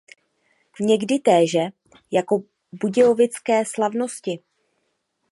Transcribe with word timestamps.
Někdy 0.79 1.19
téže 1.19 1.61
jako 2.11 2.43
Budějovické 2.71 3.65
slavnosti. 3.65 4.39